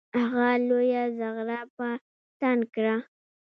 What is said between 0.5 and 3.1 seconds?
لویه زغره په تن کړه.